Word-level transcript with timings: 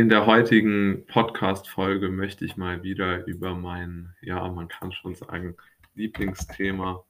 In 0.00 0.08
der 0.08 0.24
heutigen 0.24 1.04
Podcast-Folge 1.08 2.08
möchte 2.08 2.46
ich 2.46 2.56
mal 2.56 2.82
wieder 2.82 3.26
über 3.26 3.54
mein, 3.54 4.14
ja, 4.22 4.48
man 4.48 4.66
kann 4.66 4.92
schon 4.92 5.14
sagen, 5.14 5.58
Lieblingsthema, 5.94 7.04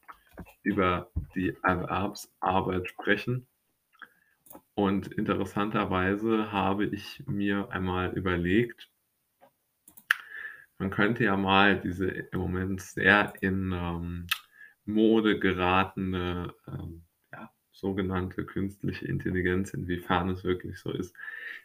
über 0.65 1.09
die 1.37 1.57
Erwerbsarbeit 1.63 2.89
sprechen. 2.89 3.47
Und 4.75 5.07
interessanterweise 5.07 6.51
habe 6.51 6.85
ich 6.85 7.23
mir 7.29 7.71
einmal 7.71 8.11
überlegt, 8.11 8.91
man 10.79 10.91
könnte 10.91 11.23
ja 11.23 11.37
mal 11.37 11.81
diese 11.81 12.09
im 12.09 12.41
Moment 12.41 12.81
sehr 12.81 13.35
in 13.41 13.71
ähm, 13.73 14.27
Mode 14.85 15.39
geratene 15.39 16.53
ähm, 16.67 17.05
sogenannte 17.81 18.45
künstliche 18.45 19.07
Intelligenz, 19.07 19.73
inwiefern 19.75 20.29
es 20.29 20.45
wirklich 20.45 20.79
so 20.79 20.93
ist, 20.93 21.15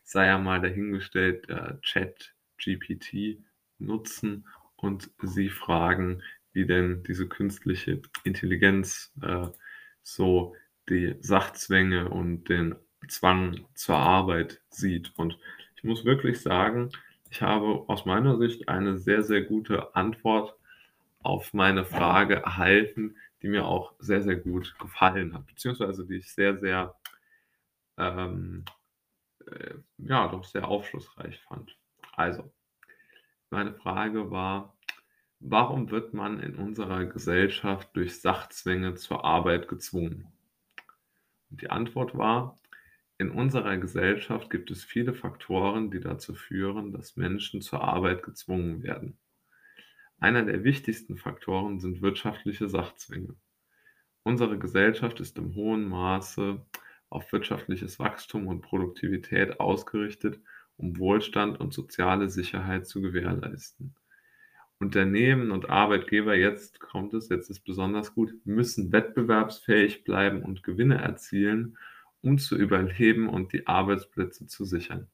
sei 0.03 0.27
ja 0.27 0.37
mal 0.37 0.61
dahingestellt, 0.61 1.49
äh, 1.49 1.79
Chat 1.81 2.33
GPT 2.57 3.39
nutzen 3.79 4.47
und 4.77 5.11
sie 5.21 5.49
fragen, 5.49 6.21
wie 6.53 6.65
denn 6.65 7.03
diese 7.03 7.27
künstliche 7.27 8.01
Intelligenz 8.23 9.11
äh, 9.21 9.47
so 10.03 10.55
die 10.89 11.15
Sachzwänge 11.19 12.09
und 12.09 12.47
den 12.47 12.75
Zwang 13.07 13.65
zur 13.73 13.97
Arbeit 13.97 14.61
sieht. 14.69 15.11
Und 15.17 15.37
ich 15.75 15.83
muss 15.83 16.05
wirklich 16.05 16.39
sagen, 16.39 16.91
ich 17.29 17.41
habe 17.41 17.83
aus 17.87 18.05
meiner 18.05 18.37
Sicht 18.37 18.69
eine 18.69 18.97
sehr, 18.97 19.23
sehr 19.23 19.41
gute 19.41 19.95
Antwort 19.95 20.55
auf 21.19 21.53
meine 21.53 21.83
Frage 21.83 22.35
erhalten, 22.35 23.15
die 23.45 23.51
mir 23.51 23.67
auch 23.67 23.93
sehr, 23.99 24.23
sehr 24.23 24.37
gut 24.37 24.75
gefallen 24.79 25.35
hat, 25.35 25.45
beziehungsweise 25.45 26.03
die 26.07 26.15
ich 26.15 26.33
sehr, 26.33 26.57
sehr, 26.57 26.95
ähm, 27.95 28.65
äh, 29.45 29.75
ja, 29.99 30.27
doch 30.29 30.43
sehr 30.45 30.67
aufschlussreich 30.67 31.39
fand. 31.41 31.77
Also, 32.13 32.51
meine 33.51 33.75
Frage 33.75 34.31
war, 34.31 34.75
warum 35.39 35.91
wird 35.91 36.15
man 36.15 36.39
in 36.39 36.55
unserer 36.55 37.05
Gesellschaft 37.05 37.95
durch 37.95 38.19
Sachzwänge 38.19 38.95
zur 38.95 39.23
Arbeit 39.23 39.67
gezwungen? 39.67 40.33
Und 41.51 41.61
die 41.61 41.69
Antwort 41.69 42.17
war, 42.17 42.57
in 43.19 43.29
unserer 43.29 43.77
Gesellschaft 43.77 44.49
gibt 44.49 44.71
es 44.71 44.83
viele 44.83 45.13
Faktoren, 45.13 45.91
die 45.91 45.99
dazu 45.99 46.33
führen, 46.33 46.91
dass 46.93 47.15
Menschen 47.15 47.61
zur 47.61 47.83
Arbeit 47.83 48.23
gezwungen 48.23 48.81
werden. 48.81 49.19
Einer 50.19 50.43
der 50.43 50.63
wichtigsten 50.63 51.17
Faktoren 51.17 51.79
sind 51.79 52.01
wirtschaftliche 52.01 52.69
Sachzwänge. 52.69 53.35
Unsere 54.23 54.57
Gesellschaft 54.57 55.19
ist 55.19 55.37
im 55.37 55.53
hohen 55.55 55.87
Maße 55.87 56.65
auf 57.09 57.31
wirtschaftliches 57.31 57.99
Wachstum 57.99 58.47
und 58.47 58.61
Produktivität 58.61 59.59
ausgerichtet, 59.59 60.39
um 60.77 60.97
Wohlstand 60.97 61.59
und 61.59 61.73
soziale 61.73 62.29
Sicherheit 62.29 62.87
zu 62.87 63.01
gewährleisten. 63.01 63.95
Unternehmen 64.79 65.51
und 65.51 65.69
Arbeitgeber, 65.69 66.35
jetzt 66.35 66.79
kommt 66.79 67.13
es, 67.13 67.29
jetzt 67.29 67.49
ist 67.49 67.61
besonders 67.61 68.13
gut, 68.13 68.33
müssen 68.43 68.91
wettbewerbsfähig 68.91 70.03
bleiben 70.03 70.43
und 70.43 70.63
Gewinne 70.63 71.01
erzielen, 71.01 71.77
um 72.21 72.37
zu 72.37 72.57
überleben 72.57 73.29
und 73.29 73.53
die 73.53 73.67
Arbeitsplätze 73.67 74.47
zu 74.47 74.65
sichern. 74.65 75.07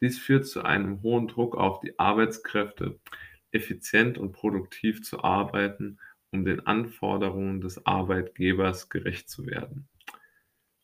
Dies 0.00 0.18
führt 0.18 0.46
zu 0.46 0.62
einem 0.62 1.02
hohen 1.02 1.28
Druck 1.28 1.56
auf 1.56 1.80
die 1.80 1.98
Arbeitskräfte, 1.98 2.98
effizient 3.52 4.18
und 4.18 4.32
produktiv 4.32 5.02
zu 5.02 5.22
arbeiten, 5.22 5.98
um 6.30 6.44
den 6.44 6.66
Anforderungen 6.66 7.60
des 7.60 7.84
Arbeitgebers 7.86 8.88
gerecht 8.88 9.28
zu 9.28 9.46
werden. 9.46 9.88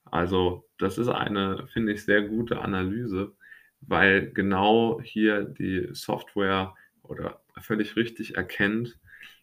Also 0.05 0.69
das 0.79 0.99
ist 0.99 1.09
eine, 1.09 1.67
finde 1.69 1.93
ich, 1.93 2.05
sehr 2.05 2.23
gute 2.23 2.61
Analyse, 2.61 3.35
weil 3.81 4.33
genau 4.33 5.01
hier 5.03 5.45
die 5.45 5.89
Software 5.93 6.75
oder 7.03 7.43
völlig 7.61 7.97
richtig 7.97 8.37
erkennt, 8.37 8.99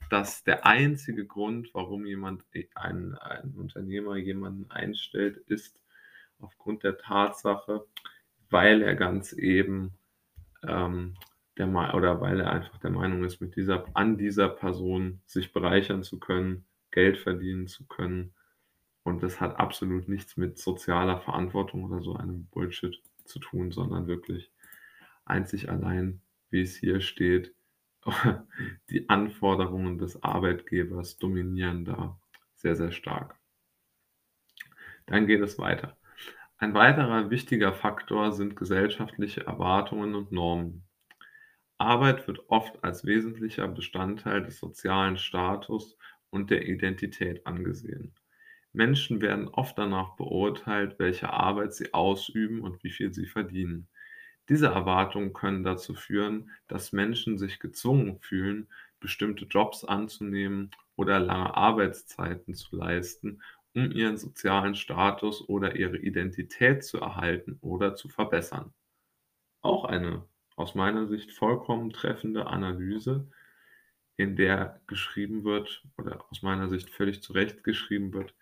dass 0.09 0.44
der 0.44 0.66
einzige 0.66 1.25
Grund, 1.25 1.69
warum 1.73 2.05
jemand, 2.05 2.44
ein, 2.75 3.16
ein 3.16 3.53
Unternehmer 3.57 4.16
jemanden 4.16 4.69
einstellt, 4.69 5.38
ist 5.47 5.79
aufgrund 6.40 6.84
der 6.84 6.97
Tatsache, 6.97 7.85
weil 8.50 8.81
er 8.81 8.95
ganz 8.95 9.34
eben 9.34 9.97
ähm, 10.67 11.16
der 11.58 11.68
oder 11.94 12.19
weil 12.22 12.40
er 12.40 12.52
einfach 12.52 12.78
der 12.80 12.90
Meinung 12.90 13.24
ist, 13.24 13.40
mit 13.40 13.56
dieser, 13.56 13.86
an 13.96 14.18
dieser 14.18 14.50
Person 14.50 15.22
sich 15.25 15.53
bereichern 15.53 16.03
zu 16.03 16.19
können, 16.19 16.66
Geld 16.91 17.18
verdienen 17.18 17.68
zu 17.68 17.86
können. 17.86 18.34
Und 19.03 19.22
das 19.22 19.41
hat 19.41 19.59
absolut 19.59 20.08
nichts 20.08 20.38
mit 20.38 20.58
sozialer 20.58 21.19
Verantwortung 21.19 21.84
oder 21.84 22.02
so 22.02 22.16
einem 22.16 22.46
Bullshit 22.46 23.02
zu 23.25 23.40
tun, 23.40 23.72
sondern 23.72 24.08
wirklich 24.08 24.52
einzig 25.25 25.69
allein, 25.69 26.22
wie 26.50 26.62
es 26.62 26.75
hier 26.75 27.02
steht, 27.02 27.53
die 28.90 29.09
Anforderungen 29.09 29.97
des 29.97 30.22
Arbeitgebers 30.24 31.18
dominieren 31.18 31.85
da 31.85 32.20
sehr, 32.56 32.75
sehr 32.75 32.91
stark. 32.91 33.38
Dann 35.06 35.28
geht 35.28 35.41
es 35.41 35.58
weiter. 35.58 35.97
Ein 36.58 36.74
weiterer 36.74 37.30
wichtiger 37.30 37.74
Faktor 37.74 38.31
sind 38.31 38.56
gesellschaftliche 38.56 39.46
Erwartungen 39.46 40.16
und 40.16 40.31
Normen. 40.31 40.84
Arbeit 41.83 42.27
wird 42.27 42.49
oft 42.49 42.83
als 42.83 43.05
wesentlicher 43.05 43.67
Bestandteil 43.67 44.44
des 44.44 44.59
sozialen 44.59 45.17
Status 45.17 45.97
und 46.29 46.49
der 46.49 46.67
Identität 46.67 47.45
angesehen. 47.45 48.16
Menschen 48.73 49.21
werden 49.21 49.47
oft 49.49 49.77
danach 49.77 50.16
beurteilt, 50.16 50.99
welche 50.99 51.31
Arbeit 51.31 51.73
sie 51.73 51.93
ausüben 51.93 52.61
und 52.61 52.83
wie 52.83 52.91
viel 52.91 53.13
sie 53.13 53.27
verdienen. 53.27 53.88
Diese 54.49 54.67
Erwartungen 54.67 55.33
können 55.33 55.63
dazu 55.63 55.93
führen, 55.95 56.51
dass 56.67 56.93
Menschen 56.93 57.38
sich 57.38 57.59
gezwungen 57.59 58.19
fühlen, 58.19 58.69
bestimmte 58.99 59.45
Jobs 59.45 59.83
anzunehmen 59.85 60.72
oder 60.95 61.19
lange 61.19 61.55
Arbeitszeiten 61.55 62.53
zu 62.53 62.75
leisten, 62.75 63.41
um 63.75 63.91
ihren 63.91 64.17
sozialen 64.17 64.75
Status 64.75 65.47
oder 65.49 65.75
ihre 65.75 65.97
Identität 65.97 66.83
zu 66.85 66.99
erhalten 66.99 67.57
oder 67.61 67.95
zu 67.95 68.09
verbessern. 68.09 68.73
Auch 69.61 69.85
eine 69.85 70.27
aus 70.56 70.75
meiner 70.75 71.08
Sicht 71.08 71.31
vollkommen 71.31 71.91
treffende 71.91 72.47
Analyse, 72.47 73.28
in 74.18 74.36
der 74.36 74.81
geschrieben 74.88 75.44
wird 75.44 75.84
oder 75.97 76.24
aus 76.30 76.41
meiner 76.41 76.69
Sicht 76.69 76.90
völlig 76.90 77.22
zu 77.22 77.34
Recht 77.34 77.64
geschrieben 77.64 78.14
wird, 78.14 78.36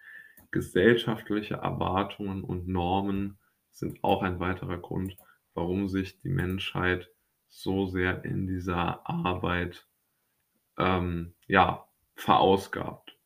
gesellschaftliche 0.51 1.55
Erwartungen 1.55 2.43
und 2.43 2.67
Normen 2.67 3.37
sind 3.71 4.03
auch 4.03 4.21
ein 4.21 4.39
weiterer 4.39 4.77
Grund, 4.77 5.15
warum 5.53 5.87
sich 5.87 6.19
die 6.19 6.29
Menschheit 6.29 7.09
so 7.47 7.85
sehr 7.87 8.23
in 8.25 8.47
dieser 8.47 9.07
Arbeit 9.09 9.87
ähm, 10.77 11.33
ja, 11.47 11.87
verausgabt. 12.15 13.17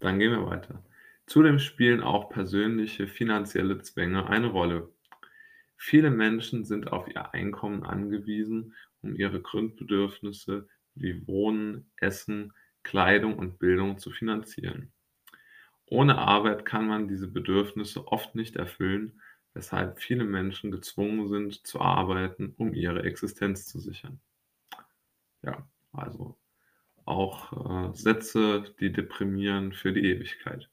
Dann 0.00 0.18
gehen 0.18 0.32
wir 0.32 0.46
weiter. 0.46 0.84
Zudem 1.26 1.58
spielen 1.58 2.02
auch 2.02 2.28
persönliche 2.28 3.06
finanzielle 3.06 3.80
Zwänge 3.80 4.26
eine 4.26 4.48
Rolle. 4.48 4.88
Viele 5.84 6.12
Menschen 6.12 6.64
sind 6.64 6.92
auf 6.92 7.08
ihr 7.08 7.34
Einkommen 7.34 7.82
angewiesen, 7.82 8.72
um 9.00 9.16
ihre 9.16 9.42
Grundbedürfnisse 9.42 10.68
wie 10.94 11.26
Wohnen, 11.26 11.90
Essen, 11.96 12.52
Kleidung 12.84 13.36
und 13.36 13.58
Bildung 13.58 13.98
zu 13.98 14.12
finanzieren. 14.12 14.92
Ohne 15.86 16.18
Arbeit 16.18 16.64
kann 16.64 16.86
man 16.86 17.08
diese 17.08 17.26
Bedürfnisse 17.26 18.06
oft 18.06 18.36
nicht 18.36 18.54
erfüllen, 18.54 19.20
weshalb 19.54 20.00
viele 20.00 20.22
Menschen 20.22 20.70
gezwungen 20.70 21.26
sind 21.26 21.66
zu 21.66 21.80
arbeiten, 21.80 22.54
um 22.58 22.74
ihre 22.74 23.02
Existenz 23.02 23.66
zu 23.66 23.80
sichern. 23.80 24.20
Ja, 25.42 25.66
also 25.92 26.38
auch 27.06 27.90
äh, 27.90 27.96
Sätze, 27.96 28.72
die 28.78 28.92
deprimieren 28.92 29.72
für 29.72 29.92
die 29.92 30.04
Ewigkeit. 30.04 30.70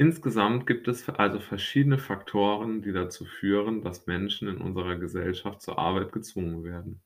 Insgesamt 0.00 0.66
gibt 0.66 0.88
es 0.88 1.06
also 1.10 1.40
verschiedene 1.40 1.98
Faktoren, 1.98 2.80
die 2.80 2.90
dazu 2.90 3.26
führen, 3.26 3.82
dass 3.82 4.06
Menschen 4.06 4.48
in 4.48 4.56
unserer 4.56 4.96
Gesellschaft 4.96 5.60
zur 5.60 5.78
Arbeit 5.78 6.10
gezwungen 6.10 6.64
werden. 6.64 7.02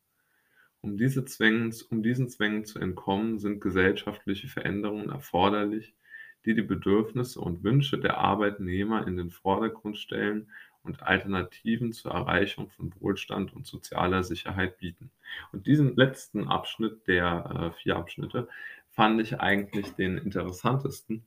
Um, 0.81 0.97
diese 0.97 1.25
Zwängen, 1.25 1.75
um 1.91 2.05
diesen 2.05 2.29
Zwängen 2.29 2.65
zu 2.65 2.79
entkommen, 2.79 3.41
sind 3.41 3.61
gesellschaftliche 3.61 4.47
Veränderungen 4.47 5.11
erforderlich, 5.11 5.97
die 6.45 6.55
die 6.55 6.63
Bedürfnisse 6.63 7.41
und 7.41 7.65
Wünsche 7.65 7.99
der 7.99 8.19
Arbeitnehmer 8.19 9.09
in 9.09 9.17
den 9.17 9.33
Vordergrund 9.33 9.99
stellen 9.99 10.53
und 10.85 11.03
Alternativen 11.03 11.93
zur 11.93 12.13
Erreichung 12.13 12.71
von 12.71 12.95
Wohlstand 13.01 13.53
und 13.55 13.67
sozialer 13.67 14.23
Sicherheit 14.23 14.79
bieten. 14.79 15.11
Und 15.51 15.67
diesen 15.67 15.97
letzten 15.97 16.47
Abschnitt 16.47 17.09
der 17.09 17.73
äh, 17.73 17.77
vier 17.77 17.97
Abschnitte 17.97 18.47
fand 18.93 19.21
ich 19.21 19.41
eigentlich 19.41 19.95
den 19.95 20.17
interessantesten, 20.17 21.25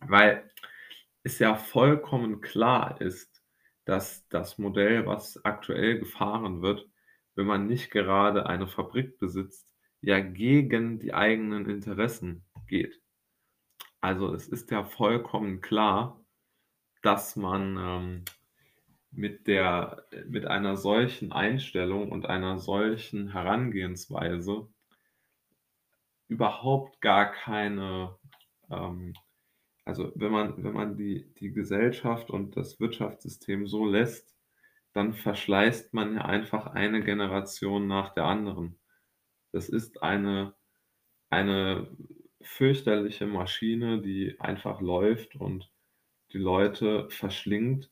weil 0.00 0.42
es 1.22 1.38
ja 1.38 1.54
vollkommen 1.54 2.40
klar 2.40 3.00
ist, 3.00 3.42
dass 3.84 4.28
das 4.28 4.58
Modell, 4.58 5.06
was 5.06 5.44
aktuell 5.44 5.98
gefahren 5.98 6.62
wird, 6.62 6.88
wenn 7.34 7.46
man 7.46 7.66
nicht 7.66 7.90
gerade 7.90 8.46
eine 8.46 8.66
Fabrik 8.66 9.18
besitzt, 9.18 9.68
ja 10.00 10.20
gegen 10.20 10.98
die 10.98 11.14
eigenen 11.14 11.68
Interessen 11.68 12.44
geht. 12.66 13.00
Also 14.00 14.34
es 14.34 14.48
ist 14.48 14.70
ja 14.70 14.84
vollkommen 14.84 15.60
klar, 15.60 16.24
dass 17.02 17.36
man 17.36 17.76
ähm, 17.78 18.24
mit 19.10 19.46
der 19.46 20.04
mit 20.26 20.46
einer 20.46 20.76
solchen 20.76 21.32
Einstellung 21.32 22.10
und 22.10 22.26
einer 22.26 22.58
solchen 22.58 23.32
Herangehensweise 23.32 24.68
überhaupt 26.28 27.00
gar 27.00 27.30
keine, 27.30 28.16
ähm 28.70 29.14
also, 29.84 30.12
wenn 30.14 30.32
man 30.32 30.62
wenn 30.62 30.74
man 30.74 30.96
die 30.96 31.32
die 31.40 31.52
Gesellschaft 31.52 32.30
und 32.30 32.56
das 32.56 32.80
Wirtschaftssystem 32.80 33.66
so 33.66 33.86
lässt, 33.86 34.34
dann 34.92 35.12
verschleißt 35.14 35.94
man 35.94 36.14
ja 36.14 36.24
einfach 36.24 36.66
eine 36.66 37.02
Generation 37.02 37.86
nach 37.88 38.14
der 38.14 38.24
anderen. 38.26 38.78
Das 39.52 39.68
ist 39.68 40.02
eine 40.02 40.54
eine 41.30 41.88
fürchterliche 42.42 43.26
Maschine, 43.26 44.02
die 44.02 44.40
einfach 44.40 44.80
läuft 44.80 45.36
und 45.36 45.70
die 46.32 46.38
Leute 46.38 47.08
verschlingt, 47.10 47.90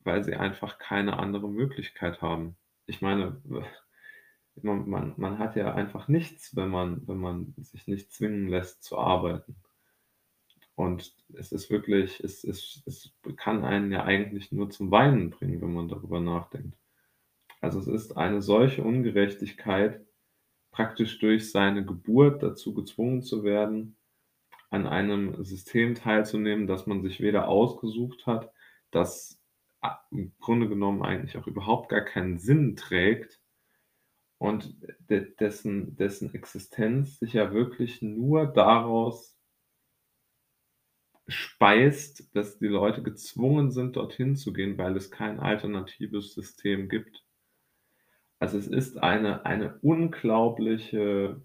weil 0.00 0.24
sie 0.24 0.36
einfach 0.36 0.78
keine 0.78 1.18
andere 1.18 1.48
Möglichkeit 1.50 2.22
haben. 2.22 2.56
Ich 2.86 3.02
meine, 3.02 3.42
man 4.62 4.88
man 4.88 5.14
man 5.18 5.38
hat 5.38 5.56
ja 5.56 5.74
einfach 5.74 6.08
nichts, 6.08 6.56
wenn 6.56 6.70
man 6.70 7.06
wenn 7.08 7.18
man 7.18 7.54
sich 7.58 7.86
nicht 7.88 8.12
zwingen 8.12 8.48
lässt 8.48 8.84
zu 8.84 8.98
arbeiten. 8.98 9.61
Und 10.74 11.14
es 11.34 11.52
ist 11.52 11.70
wirklich 11.70 12.20
es 12.20 12.44
es 12.44 12.82
es 12.86 13.12
kann 13.36 13.64
einen 13.64 13.92
ja 13.92 14.04
eigentlich 14.04 14.52
nur 14.52 14.70
zum 14.70 14.90
Weinen 14.90 15.30
bringen, 15.30 15.60
wenn 15.60 15.72
man 15.74 15.88
darüber 15.88 16.20
nachdenkt. 16.20 16.76
Also, 17.60 17.78
es 17.80 17.86
ist 17.86 18.16
eine 18.16 18.42
solche 18.42 18.82
Ungerechtigkeit, 18.82 20.04
praktisch 20.72 21.18
durch 21.20 21.50
seine 21.50 21.84
Geburt 21.84 22.42
dazu 22.42 22.74
gezwungen 22.74 23.22
zu 23.22 23.44
werden, 23.44 23.96
an 24.70 24.86
einem 24.86 25.44
System 25.44 25.94
teilzunehmen, 25.94 26.66
das 26.66 26.86
man 26.86 27.02
sich 27.02 27.20
weder 27.20 27.48
ausgesucht 27.48 28.26
hat, 28.26 28.50
das 28.90 29.40
im 30.10 30.32
Grunde 30.40 30.68
genommen 30.68 31.02
eigentlich 31.02 31.36
auch 31.36 31.46
überhaupt 31.46 31.88
gar 31.90 32.00
keinen 32.02 32.38
Sinn 32.38 32.76
trägt 32.76 33.40
und 34.38 34.76
de 35.10 35.34
dessen 35.36 35.96
dessen 35.96 36.34
Existenz 36.34 37.18
sich 37.18 37.34
ja 37.34 37.52
wirklich 37.52 38.00
nur 38.02 38.46
daraus 38.46 39.38
speist, 41.32 42.34
dass 42.36 42.58
die 42.58 42.66
Leute 42.68 43.02
gezwungen 43.02 43.70
sind, 43.70 43.96
dorthin 43.96 44.36
zu 44.36 44.52
gehen, 44.52 44.78
weil 44.78 44.96
es 44.96 45.10
kein 45.10 45.40
alternatives 45.40 46.34
System 46.34 46.88
gibt. 46.88 47.24
Also, 48.40 48.58
es 48.58 48.66
ist 48.66 48.98
eine 48.98 49.46
eine 49.46 49.78
unglaubliche 49.80 51.40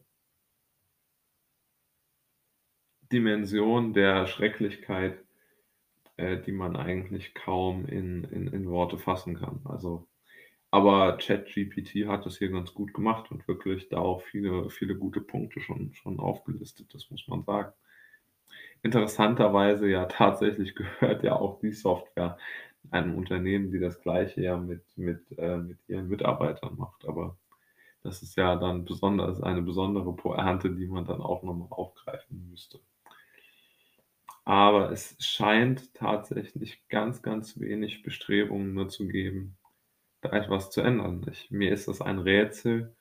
Dimension 3.12 3.94
der 3.94 4.28
Schrecklichkeit, 4.28 5.24
äh, 6.18 6.42
die 6.42 6.52
man 6.52 6.76
eigentlich 6.76 7.34
kaum 7.34 7.86
in 7.88 8.24
in 8.26 8.48
in 8.48 8.70
Worte 8.70 8.98
fassen 8.98 9.36
kann. 9.38 9.62
Also 9.66 10.08
aber 10.72 11.18
ChatGPT 11.18 12.08
hat 12.08 12.26
das 12.26 12.38
hier 12.40 12.50
ganz 12.52 12.74
gut 12.74 12.94
gemacht 12.94 13.32
und 13.32 13.48
wirklich 13.48 13.90
da 13.90 14.00
auch 14.00 14.22
viele 14.24 14.70
viele 14.70 14.98
gute 14.98 15.22
Punkte 15.22 15.62
schon 15.62 15.94
schon 15.94 16.20
aufgelistet, 16.20 16.94
das 16.94 17.10
muss 17.12 17.28
man 17.28 17.44
sagen. 17.46 17.74
Interessanterweise 18.84 19.88
ja 19.90 20.06
tatsächlich 20.06 20.76
gehört 20.76 21.24
ja 21.24 21.36
auch 21.36 21.60
die 21.60 21.72
Software 21.74 22.38
einem 22.92 23.16
Unternehmen, 23.16 23.72
die 23.72 23.80
das 23.80 24.02
Gleiche 24.02 24.42
ja 24.42 24.58
mit 24.58 24.84
mit 24.98 25.22
äh, 25.38 25.58
mit 25.58 25.80
ihren 25.88 26.08
Mitarbeitern 26.08 26.78
macht. 26.78 27.06
Aber 27.08 27.38
das 28.04 28.24
ist 28.24 28.38
ja 28.38 28.56
dann 28.58 28.86
besonders 28.86 29.42
eine 29.42 29.62
besondere 29.62 30.16
Pointe, 30.16 30.72
die 30.76 30.88
man 30.88 31.06
dann 31.06 31.22
auch 31.22 31.44
noch 31.44 31.54
mal 31.56 31.68
aufgreifen 31.70 32.50
müsste. 32.50 32.80
Aber 34.46 34.92
es 34.92 35.16
scheint 35.20 35.94
tatsächlich 35.94 36.88
ganz, 36.88 37.22
ganz 37.22 37.60
wenig 37.60 38.02
Bestrebungen 38.02 38.74
nur 38.74 38.88
zu 38.90 39.08
geben, 39.08 39.58
da 40.22 40.32
etwas 40.32 40.72
zu 40.72 40.82
ändern. 40.82 41.26
Ich 41.32 41.52
mir 41.52 41.72
ist 41.72 41.88
das 41.88 42.02
ein 42.02 42.20
Rätsel, 42.20 42.96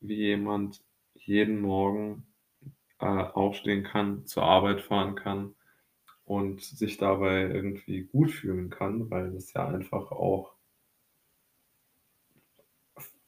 wie 0.00 0.16
jemand 0.16 0.84
jeden 1.14 1.60
Morgen, 1.60 2.29
äh, 3.00 3.04
aufstehen 3.06 3.84
kann, 3.84 4.26
zur 4.26 4.44
Arbeit 4.44 4.80
fahren 4.82 5.14
kann 5.16 5.54
und 6.24 6.62
sich 6.62 6.98
dabei 6.98 7.42
irgendwie 7.50 8.04
gut 8.04 8.30
fühlen 8.32 8.70
kann, 8.70 9.10
weil 9.10 9.32
das 9.32 9.52
ja 9.54 9.68
einfach 9.68 10.10
auch 10.12 10.54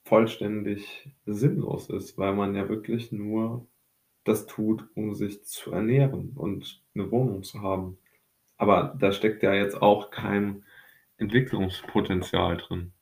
vollständig 0.04 1.10
sinnlos 1.26 1.88
ist, 1.90 2.16
weil 2.18 2.34
man 2.34 2.54
ja 2.54 2.68
wirklich 2.68 3.10
nur 3.12 3.66
das 4.24 4.46
tut, 4.46 4.88
um 4.96 5.14
sich 5.14 5.44
zu 5.44 5.72
ernähren 5.72 6.32
und 6.36 6.82
'ne 6.94 7.10
Wohnung 7.10 7.42
zu 7.44 7.62
haben. 7.62 7.98
Aber 8.58 8.96
da 9.00 9.12
steckt 9.12 9.42
ja 9.44 9.54
jetzt 9.54 9.80
auch 9.82 10.10
kein 10.10 10.64
Entwicklungspotenzial 11.18 12.58
drin. 12.58 12.92